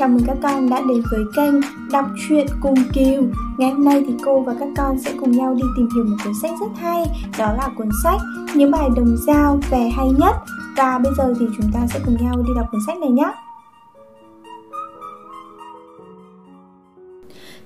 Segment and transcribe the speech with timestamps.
[0.00, 1.54] chào mừng các con đã đến với kênh
[1.92, 3.22] Đọc truyện cùng Kiều.
[3.58, 6.16] Ngày hôm nay thì cô và các con sẽ cùng nhau đi tìm hiểu một
[6.24, 7.04] cuốn sách rất hay
[7.38, 8.20] Đó là cuốn sách
[8.54, 10.34] Những bài đồng dao về hay nhất.
[10.76, 13.32] Và bây giờ thì chúng ta sẽ cùng nhau đi đọc cuốn sách này nhé.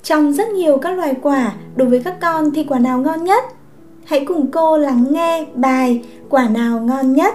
[0.03, 3.45] Trong rất nhiều các loài quả, đối với các con thì quả nào ngon nhất?
[4.05, 7.35] Hãy cùng cô lắng nghe bài Quả nào ngon nhất?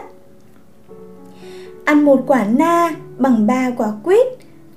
[1.85, 4.27] Ăn một quả na bằng ba quả quýt.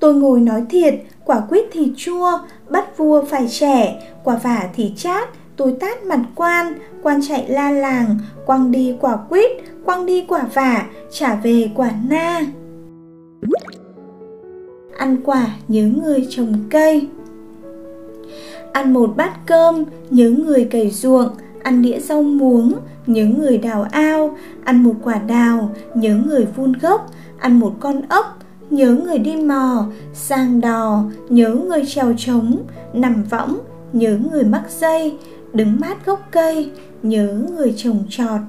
[0.03, 2.39] Tôi ngồi nói thiệt, quả quýt thì chua,
[2.69, 7.71] bắt vua phải trẻ, quả vả thì chát, tôi tát mặt quan, quan chạy la
[7.71, 9.51] làng, quăng đi quả quýt,
[9.85, 12.41] quăng đi quả vả, trả về quả na.
[14.99, 17.09] Ăn quả nhớ người trồng cây
[18.73, 21.29] Ăn một bát cơm, nhớ người cày ruộng,
[21.63, 22.75] ăn đĩa rau muống,
[23.07, 28.03] nhớ người đào ao, ăn một quả đào, nhớ người vun gốc, ăn một con
[28.09, 28.39] ốc,
[28.73, 32.57] nhớ người đi mò, sang đò, nhớ người trèo trống,
[32.93, 33.59] nằm võng,
[33.93, 35.17] nhớ người mắc dây,
[35.53, 36.71] đứng mát gốc cây,
[37.03, 38.41] nhớ người trồng trọt.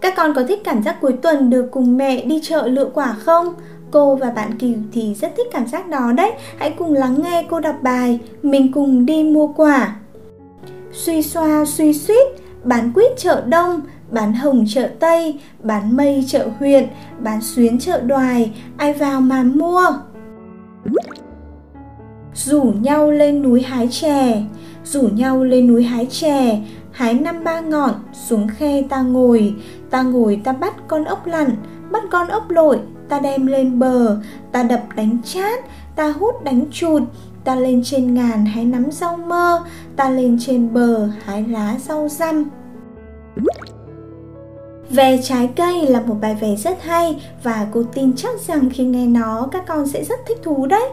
[0.00, 3.12] Các con có thích cảm giác cuối tuần được cùng mẹ đi chợ lựa quả
[3.12, 3.54] không?
[3.90, 6.32] Cô và bạn Kiều thì rất thích cảm giác đó đấy.
[6.58, 9.96] Hãy cùng lắng nghe cô đọc bài Mình cùng đi mua quả.
[10.92, 12.26] Suy xoa suy suýt,
[12.64, 16.86] bán quýt chợ đông, bán hồng chợ Tây, bán mây chợ huyện,
[17.22, 19.82] bán xuyến chợ đoài, ai vào mà mua.
[22.34, 24.42] Rủ nhau lên núi hái chè,
[24.84, 26.60] rủ nhau lên núi hái chè,
[26.92, 29.54] hái năm ba ngọn, xuống khe ta ngồi,
[29.90, 31.50] ta ngồi ta bắt con ốc lặn,
[31.90, 34.16] bắt con ốc lội, ta đem lên bờ,
[34.52, 35.60] ta đập đánh chát,
[35.96, 37.02] ta hút đánh chụt,
[37.44, 39.64] ta lên trên ngàn hái nắm rau mơ,
[39.96, 42.44] ta lên trên bờ hái lá rau răm.
[44.90, 48.84] Về trái cây là một bài vẽ rất hay và cô tin chắc rằng khi
[48.84, 50.88] nghe nó, các con sẽ rất thích thú đấy.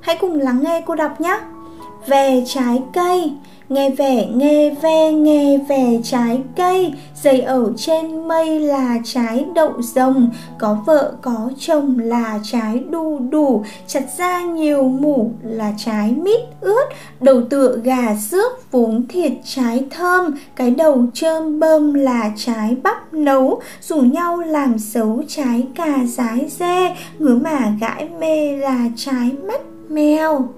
[0.00, 1.40] Hãy cùng lắng nghe cô đọc nhé.
[2.06, 3.32] Về trái cây,
[3.68, 6.92] nghe vẻ nghe ve nghe về trái cây.
[7.22, 13.18] Dày ở trên mây là trái đậu rồng có vợ có chồng là trái đu
[13.18, 13.64] đủ.
[13.86, 16.84] Chặt ra nhiều mủ là trái mít ướt.
[17.20, 20.36] Đầu tựa gà xước vốn thiệt trái thơm.
[20.56, 23.60] Cái đầu trơm bơm là trái bắp nấu.
[23.80, 29.60] Rủ nhau làm xấu trái cà rái dê ngứa mà gãi mê là trái mắt
[29.88, 30.48] mèo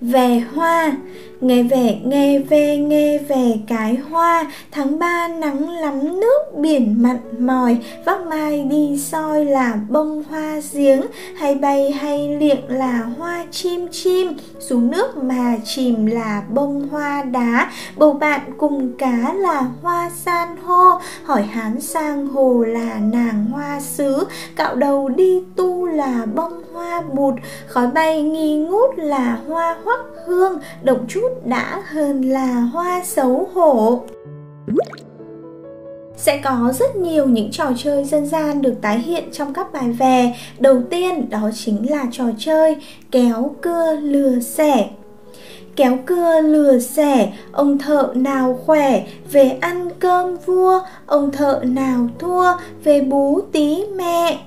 [0.00, 0.96] về hoa.
[1.40, 4.52] Nghe về nghe về nghe về cái hoa.
[4.70, 7.78] Tháng ba nắng lắm, nước biển mặn mòi.
[8.04, 11.00] Vác mai đi soi là bông hoa giếng.
[11.36, 14.32] Hay bay, hay liệng là hoa chim chim.
[14.58, 17.70] Xuống nước mà chìm là bông hoa đá.
[17.96, 21.00] Bầu bạn cùng cá là hoa san hô.
[21.24, 24.26] Hỏi hán sang hồ là nàng hoa sứ.
[24.56, 27.34] Cạo đầu đi tu là bông hoa bụt.
[27.66, 30.58] Khói bay nghi ngút là hoa hoắc hương.
[30.82, 34.02] Động chút đã hơn là hoa xấu hổ
[36.18, 39.92] sẽ có rất nhiều những trò chơi dân gian được tái hiện trong các bài
[39.92, 40.34] về.
[40.58, 42.76] Đầu tiên đó chính là trò chơi
[43.10, 44.90] kéo cưa lừa xẻ.
[45.76, 52.08] Kéo cưa lừa xẻ, ông thợ nào khỏe, về ăn cơm vua, ông thợ nào
[52.18, 52.52] thua,
[52.84, 54.38] về bú tí mẹ.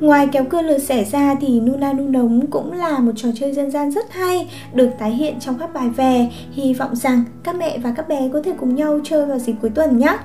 [0.00, 3.52] Ngoài kéo cưa lừa xẻ ra thì Nuna Nu Nống cũng là một trò chơi
[3.52, 6.28] dân gian rất hay được tái hiện trong các bài về.
[6.52, 9.54] Hy vọng rằng các mẹ và các bé có thể cùng nhau chơi vào dịp
[9.60, 10.18] cuối tuần nhé.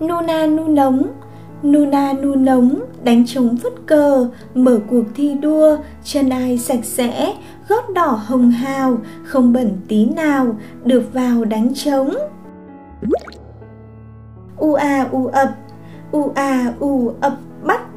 [0.00, 1.02] Nuna Nu Nống
[1.62, 7.34] Nuna nu nống, đánh trống phất cờ, mở cuộc thi đua, chân ai sạch sẽ,
[7.68, 12.14] gót đỏ hồng hào, không bẩn tí nào, được vào đánh trống.
[14.56, 15.48] U a u ập,
[16.12, 17.32] u a u ập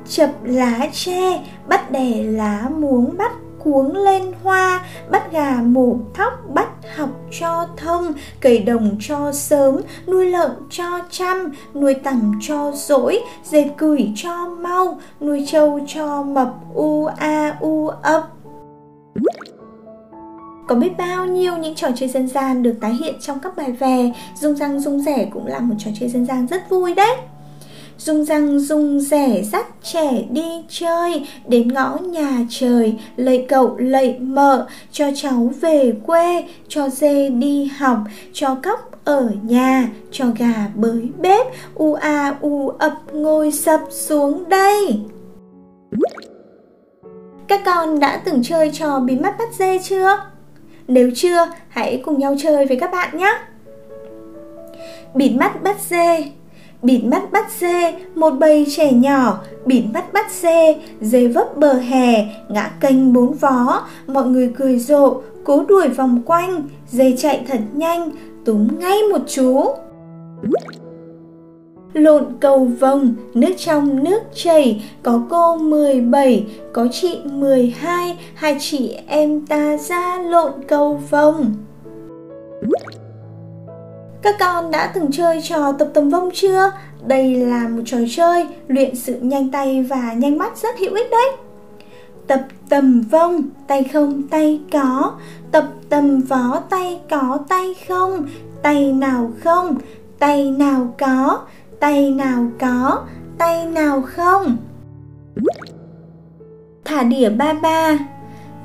[0.09, 3.31] chập lá tre, bắt đẻ lá muống, bắt
[3.63, 7.09] cuống lên hoa, bắt gà mổ thóc, bắt học
[7.39, 13.65] cho thông cầy đồng cho sớm, nuôi lợn cho chăm, nuôi tằm cho dỗi dệt
[13.77, 18.27] cửi cho mau, nuôi trâu cho mập, u a u ấp.
[20.67, 23.71] Có biết bao nhiêu những trò chơi dân gian được tái hiện trong các bài
[23.71, 27.15] về Dung răng dung rẻ cũng là một trò chơi dân gian rất vui đấy.
[28.05, 34.19] Dung răng dung rẻ dắt trẻ đi chơi Đến ngõ nhà trời Lạy cậu lạy
[34.19, 37.97] mợ Cho cháu về quê Cho dê đi học
[38.33, 44.49] Cho cóc ở nhà Cho gà bới bếp U a u ập ngồi sập xuống
[44.49, 44.99] đây
[47.47, 50.17] Các con đã từng chơi trò bí mắt bắt dê chưa?
[50.87, 53.39] Nếu chưa, hãy cùng nhau chơi với các bạn nhé!
[55.13, 56.31] Bịt mắt bắt dê
[56.83, 61.73] Bịt mắt bắt dê, một bầy trẻ nhỏ, bịt mắt bắt dê, dê vấp bờ
[61.73, 67.45] hè, ngã kênh bốn vó, mọi người cười rộ, cố đuổi vòng quanh, dê chạy
[67.47, 68.11] thật nhanh,
[68.45, 69.65] túm ngay một chú.
[71.93, 78.57] Lộn cầu vồng, nước trong nước chảy, có cô 17, có chị 12, hai.
[78.59, 81.53] Chị em ta ra lộn cầu vồng.
[84.21, 86.71] Các con đã từng chơi trò tập tầm vông chưa?
[87.07, 91.11] Đây là một trò chơi luyện sự nhanh tay và nhanh mắt rất hữu ích
[91.11, 91.31] đấy.
[92.27, 95.13] Tập tầm vông, tay không tay có.
[95.51, 98.27] Tập tầm vó, tay có tay không.
[98.61, 99.77] Tay nào không,
[100.19, 101.39] tay nào có.
[101.79, 103.03] Tay nào có,
[103.37, 104.57] tay nào không.
[106.85, 107.97] Thả đĩa ba ba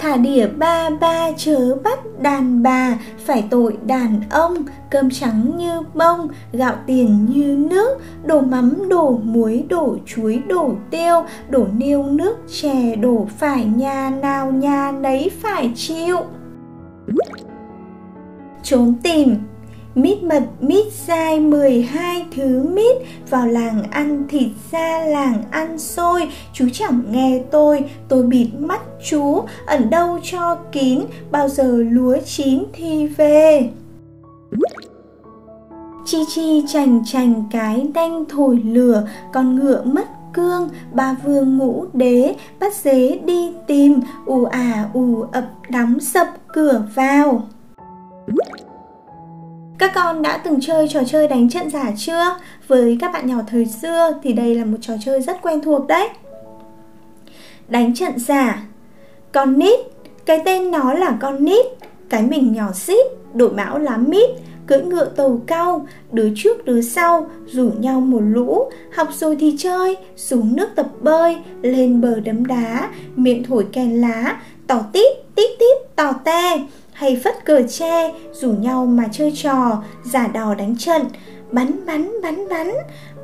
[0.06, 2.98] Thả đỉa ba ba chớ bắt đàn bà.
[3.24, 4.54] Phải tội đàn ông,
[4.90, 10.74] Cơm trắng như bông, Gạo tiền như nước, Đổ mắm, đổ muối, đổ chuối, đổ
[10.90, 16.18] tiêu, Đổ niêu nước, chè, đổ phải nhà nào, nhà nấy phải chịu.
[18.62, 19.36] Trốn tìm.
[19.96, 22.96] Mít mật mít dai 12 thứ mít.
[23.30, 26.28] Vào làng ăn thịt ra làng ăn xôi.
[26.52, 29.42] Chú chẳng nghe tôi, tôi bịt mắt chú.
[29.66, 31.00] Ẩn đâu cho kín,
[31.30, 33.70] bao giờ lúa chín thì về.
[36.04, 39.08] Chi chi chành chành cái đanh thổi lửa.
[39.32, 42.34] Con ngựa mất cương ba vương ngũ đế.
[42.60, 47.42] Bắt dế đi tìm ù à ù ập đóng sập cửa vào
[49.78, 52.36] các con đã từng chơi trò chơi đánh trận giả chưa?
[52.68, 55.86] Với các bạn nhỏ thời xưa thì đây là một trò chơi rất quen thuộc
[55.86, 56.08] đấy.
[57.68, 58.62] Đánh trận giả
[59.32, 59.80] Con nít,
[60.26, 61.66] cái tên nó là con nít
[62.08, 64.30] Cái mình nhỏ xít, đội mão lá mít
[64.66, 69.54] Cưỡi ngựa tàu cao, đứa trước đứa sau Rủ nhau một lũ Học rồi thì
[69.58, 75.16] chơi, xuống nước tập bơi Lên bờ đấm đá, miệng thổi kèn lá Tỏ tít,
[75.34, 76.58] tít tít, tỏ te
[76.96, 81.02] hay phất cờ tre, rủ nhau mà chơi trò, giả đò đánh trận,
[81.52, 82.70] bắn bắn bắn bắn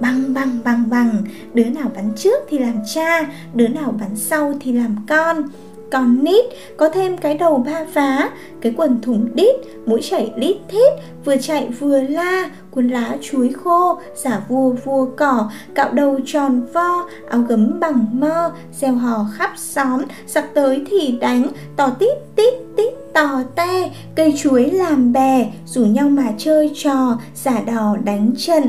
[0.01, 1.23] bằng bằng bằng bằng
[1.55, 5.43] đứa nào bắn trước thì làm cha, đứa nào bắn sau thì làm con.
[5.91, 6.45] Còn nít
[6.77, 8.31] có thêm cái đầu ba vá,
[8.61, 9.55] cái quần thủng đít,
[9.87, 10.93] mũi chảy lít thít,
[11.25, 16.67] vừa chạy vừa la, cuốn lá chuối khô, giả vua vua cỏ, cạo đầu tròn
[16.73, 21.47] vo, áo gấm bằng mơ, gieo hò khắp xóm, sặc tới thì đánh
[21.77, 27.19] tỏ tít tít tít tò te cây chuối làm bè rủ nhau mà chơi trò
[27.35, 28.63] giả đò đánh trận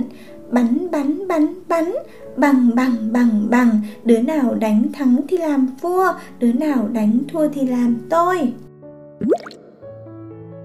[0.50, 1.94] bắn bắn bắn bắn
[2.38, 7.48] bằng bằng bằng bằng đứa nào đánh thắng thì làm vua đứa nào đánh thua
[7.50, 8.54] thì làm tôi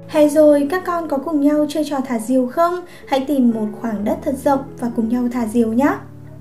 [0.08, 2.75] hay rồi các con có cùng nhau chơi trò thả diều không?
[3.08, 5.94] Hãy tìm một khoảng đất thật rộng và cùng nhau thả diều nhé.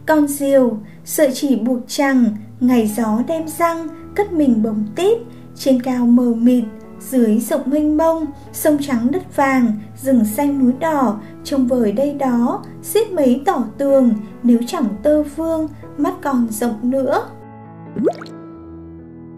[0.05, 2.25] Con diều, sợi chỉ buộc chằng,
[2.59, 5.17] ngày gió đem răng, cất mình bồng tít,
[5.55, 6.63] trên cao mờ mịt,
[6.99, 9.71] dưới rộng mênh mông, sông trắng đất vàng,
[10.01, 14.13] rừng xanh núi đỏ, trông vời đây đó, xiết mấy tỏ tường,
[14.43, 15.67] nếu chẳng tơ vương,
[15.97, 17.29] mắt còn rộng nữa.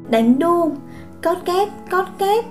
[0.09, 0.71] Đánh đu,
[1.23, 2.45] cót két, cót két,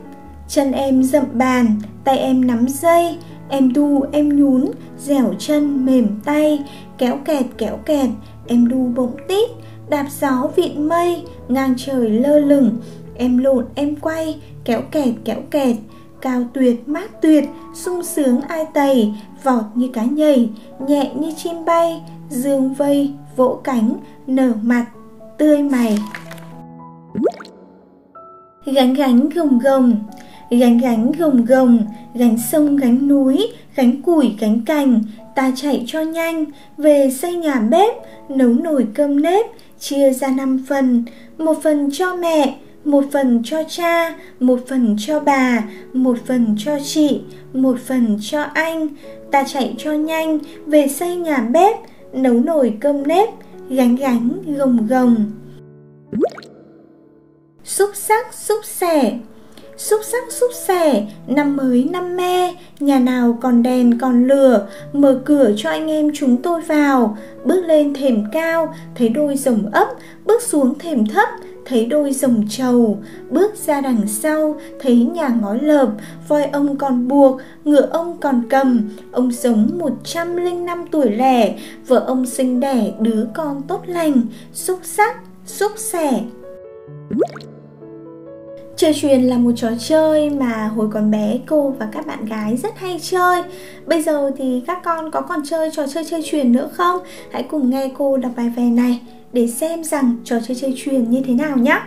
[0.49, 1.67] chân em dậm bàn,
[2.05, 4.65] tay em nắm dây, em đu em nhún,
[4.99, 6.65] dẻo chân mềm tay,
[6.99, 8.11] kéo kẹt kéo kẹt,
[8.47, 9.51] em đu bỗng tít,
[9.89, 12.77] đạp gió vịn mây, ngang trời lơ lửng,
[13.19, 15.77] em lộn em quay, kéo kẹt kéo kẹt,
[16.21, 17.45] cao tuyệt mát tuyệt,
[17.75, 20.51] sung sướng ai tày, vọt như cá nhảy,
[20.89, 23.97] nhẹ như chim bay, dương vây, vỗ cánh,
[24.27, 24.87] nở mặt,
[25.39, 25.99] tươi mày.
[28.65, 29.97] Gánh gánh gồng gồng,
[30.51, 31.79] gánh gánh gồng gồng,
[32.15, 35.03] gánh sông gánh núi, gánh củi gánh cành,
[35.35, 36.45] ta chạy cho nhanh,
[36.77, 37.95] về xây nhà bếp,
[38.29, 39.47] nấu nồi cơm nếp,
[39.79, 41.05] chia ra năm phần,
[41.39, 42.55] một phần cho mẹ,
[42.85, 47.21] một phần cho cha, một phần cho bà, một phần cho chị,
[47.53, 48.89] một phần cho anh.
[49.31, 51.77] Ta chạy cho nhanh, về xây nhà bếp,
[52.13, 53.29] nấu nồi cơm nếp,
[53.69, 55.31] gánh gánh gồng gồng.
[57.65, 59.19] Xúc sắc xúc xẻ
[59.79, 65.21] Xúc sắc xúc xẻ, năm mới năm me, nhà nào còn đèn còn lửa, mở
[65.25, 67.19] cửa cho anh em chúng tôi vào.
[67.45, 69.89] Bước lên thềm cao, thấy đôi rồng ấp,
[70.25, 71.29] bước xuống thềm thấp,
[71.69, 72.99] thấy đôi rồng trầu.
[73.31, 75.89] Bước ra đằng sau, thấy nhà ngói lợp,
[76.29, 78.89] voi ông còn buộc, ngựa ông còn cầm.
[79.13, 84.23] Ông sống 105 tuổi lẻ, vợ ông sinh đẻ đứa con tốt lành,
[84.53, 85.17] xúc sắc,
[85.49, 86.21] xúc xẻ
[88.77, 92.57] Chơi truyền là một trò chơi mà hồi còn bé cô và các bạn gái
[92.57, 93.43] rất hay chơi
[93.87, 97.01] Bây giờ thì các con có còn chơi trò chơi chơi truyền nữa không?
[97.33, 99.01] Hãy cùng nghe cô đọc bài về này
[99.33, 101.81] để xem rằng trò chơi chơi truyền như thế nào nhé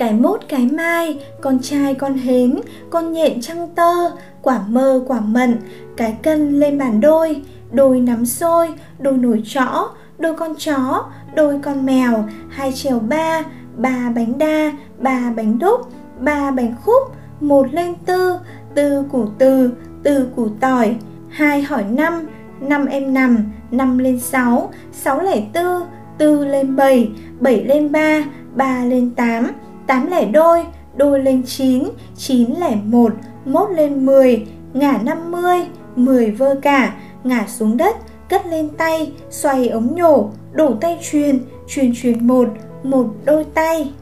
[0.00, 4.10] cái mốt cái mai, con trai con hến, con nhện trăng tơ,
[4.42, 5.56] quả mơ quả mận,
[5.96, 11.58] cái cân lên bàn đôi, đôi nắm xôi, đôi nồi chõ, đôi con chó, đôi
[11.62, 13.44] con mèo, hai trèo ba,
[13.76, 15.80] ba bánh đa, ba bánh đúc,
[16.20, 17.02] ba bánh khúc,
[17.40, 18.38] một lên tư,
[18.74, 20.96] tư củ từ, tư củ tỏi,
[21.28, 22.26] hai hỏi năm,
[22.60, 25.82] năm em nằm, năm lên sáu, sáu lẻ tư,
[26.20, 27.10] tư lên bảy,
[27.40, 28.24] bảy lên ba,
[28.54, 29.50] ba lên tám,
[29.86, 30.64] tám lẻ đôi,
[30.96, 31.84] đôi lên chín,
[32.16, 33.12] chín lẻ một,
[33.44, 35.58] mốt lên mười, ngả năm mươi,
[35.96, 37.96] mười vơ cả, ngả xuống đất,
[38.28, 42.48] cất lên tay, xoay ống nhổ, đổ tay truyền, truyền truyền một,
[42.82, 43.92] một đôi tay.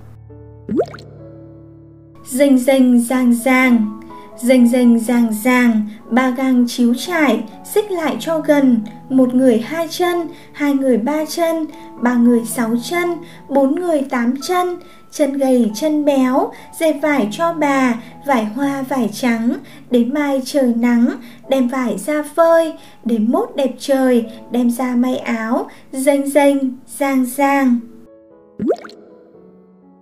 [2.25, 3.98] Rình rình giang giang
[4.43, 9.89] dành dành ràng ràng, ba gang chiếu trải, xích lại cho gần, một người hai
[9.91, 11.67] chân, hai người ba chân,
[12.01, 13.09] ba người sáu chân,
[13.49, 14.77] bốn người tám chân,
[15.13, 17.95] chân gầy chân béo, dệt vải cho bà,
[18.27, 19.55] vải hoa vải trắng,
[19.91, 21.09] đến mai trời nắng,
[21.49, 22.73] đem vải ra phơi,
[23.05, 26.59] đến mốt đẹp trời, đem ra may áo, rênh rênh,
[26.99, 27.81] giang giang.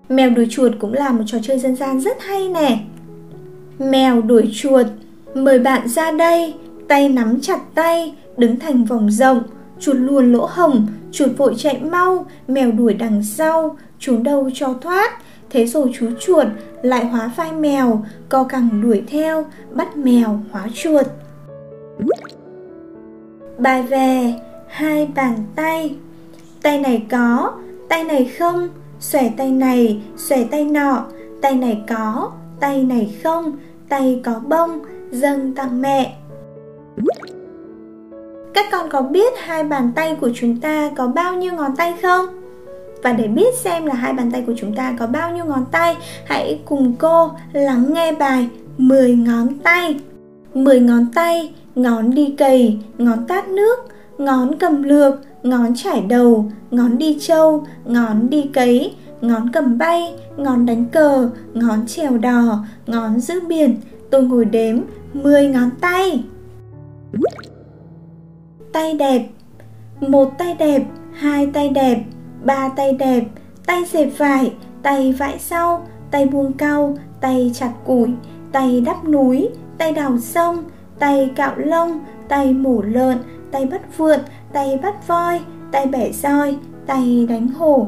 [0.09, 2.79] Mèo đuổi chuột cũng là một trò chơi dân gian rất hay nè.
[3.79, 4.87] Mèo đuổi chuột,
[5.35, 6.55] mời bạn ra đây,
[6.89, 9.43] tay nắm chặt tay, đứng thành vòng rộng,
[9.81, 14.75] chuột luồn lỗ hồng, chuột vội chạy mau, mèo đuổi đằng sau, trốn đâu cho
[14.81, 15.11] thoát.
[15.51, 16.47] Thế rồi chú chuột
[16.83, 21.07] lại hóa vai mèo, co cẳng đuổi theo, bắt mèo hóa chuột.
[23.59, 24.35] Bài về,
[24.69, 25.97] hai bàn tay.
[26.63, 27.53] Tay này có,
[27.89, 28.69] tay này không,
[29.01, 31.05] xòe tay này, xòe tay nọ,
[31.43, 33.53] tay này có, tay này không,
[33.89, 34.79] tay có bông,
[35.11, 36.17] dâng tặng mẹ.
[38.55, 41.95] Các con có biết hai bàn tay của chúng ta có bao nhiêu ngón tay
[42.03, 42.27] không?
[43.03, 45.65] Và để biết xem là hai bàn tay của chúng ta có bao nhiêu ngón
[45.73, 48.49] tay, hãy cùng cô lắng nghe bài
[48.79, 49.97] 10 ngón tay.
[50.55, 53.77] 10 ngón tay, ngón đi cầy, ngón tát nước,
[54.19, 60.15] ngón cầm lược, ngón trải đầu, ngón đi trâu, ngón đi cấy, ngón cầm bay,
[60.37, 63.81] ngón đánh cờ, ngón trèo đò, ngón giữ biển.
[64.11, 64.79] Tôi ngồi đếm
[65.13, 66.25] 10 ngón tay.
[68.73, 69.29] Tay đẹp
[70.01, 70.83] Một tay đẹp,
[71.13, 72.05] hai tay đẹp,
[72.45, 73.25] ba tay đẹp,
[73.67, 78.11] tay dệt vải, tay vãi sau, tay buông cau, tay chặt củi,
[78.53, 80.65] tay đắp núi, tay đào sông,
[80.99, 83.19] tay cạo lông, tay mổ lợn,
[83.51, 84.19] tay bắt vượn,
[84.53, 85.41] tay bắt voi,
[85.73, 86.57] tay bẻ roi,
[86.87, 87.87] tay đánh hổ.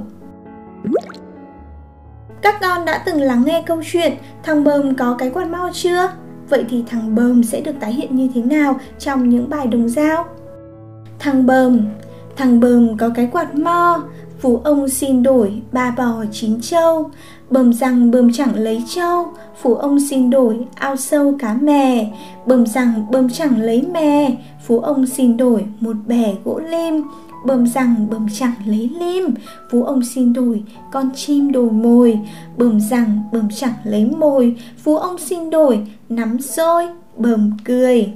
[2.43, 6.11] Các con đã từng lắng nghe câu chuyện thằng bơm có cái quạt mau chưa?
[6.49, 9.89] Vậy thì thằng bơm sẽ được tái hiện như thế nào trong những bài đồng
[9.89, 10.25] dao?
[11.19, 11.81] Thằng bơm
[12.37, 14.03] thằng bơm có cái quạt mo,
[14.41, 17.11] Phú ông xin đổi ba bò chín trâu.
[17.51, 19.27] Bơm rằng bơm chẳng lấy trâu.
[19.63, 22.11] Phú ông xin đổi ao sâu cá mè.
[22.47, 24.37] Bơm rằng bơm chẳng lấy mè.
[24.67, 27.03] Phú ông xin đổi một bè gỗ lim.
[27.47, 29.35] Bầm rằng bầm chẳng lấy lim
[29.71, 32.21] Phú ông xin đổi con chim đổi mồi.
[32.57, 34.57] Bầm rằng bầm chẳng lấy mồi.
[34.79, 38.13] Phú ông xin đổi nắm xôi bầm cười.